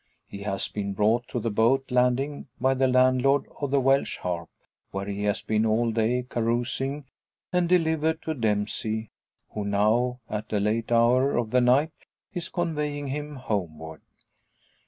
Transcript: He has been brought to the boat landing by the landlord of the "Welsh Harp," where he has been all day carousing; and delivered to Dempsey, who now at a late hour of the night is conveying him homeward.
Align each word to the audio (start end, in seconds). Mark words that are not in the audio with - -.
He 0.25 0.41
has 0.41 0.67
been 0.67 0.93
brought 0.93 1.27
to 1.27 1.39
the 1.39 1.51
boat 1.51 1.91
landing 1.91 2.47
by 2.59 2.73
the 2.73 2.87
landlord 2.87 3.45
of 3.59 3.69
the 3.69 3.79
"Welsh 3.79 4.17
Harp," 4.17 4.49
where 4.89 5.05
he 5.05 5.25
has 5.25 5.43
been 5.43 5.63
all 5.63 5.91
day 5.91 6.25
carousing; 6.27 7.05
and 7.53 7.69
delivered 7.69 8.19
to 8.23 8.33
Dempsey, 8.33 9.11
who 9.51 9.63
now 9.63 10.19
at 10.27 10.51
a 10.51 10.59
late 10.59 10.91
hour 10.91 11.37
of 11.37 11.51
the 11.51 11.61
night 11.61 11.93
is 12.33 12.49
conveying 12.49 13.09
him 13.09 13.35
homeward. 13.35 14.01